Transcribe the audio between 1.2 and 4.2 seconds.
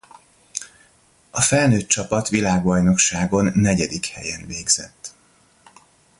A felnőtt csapat világbajnokságon negyedik